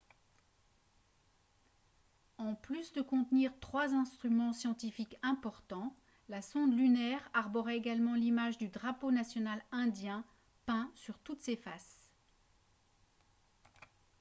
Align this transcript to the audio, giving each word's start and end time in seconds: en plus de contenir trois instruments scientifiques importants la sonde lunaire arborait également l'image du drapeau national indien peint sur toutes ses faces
en 2.39 2.55
plus 2.55 2.91
de 2.93 3.03
contenir 3.03 3.51
trois 3.59 3.93
instruments 3.93 4.51
scientifiques 4.51 5.15
importants 5.21 5.95
la 6.27 6.41
sonde 6.41 6.75
lunaire 6.75 7.21
arborait 7.35 7.77
également 7.77 8.15
l'image 8.15 8.57
du 8.57 8.67
drapeau 8.69 9.11
national 9.11 9.61
indien 9.71 10.25
peint 10.65 10.89
sur 10.95 11.19
toutes 11.19 11.43
ses 11.43 11.55
faces 11.55 11.99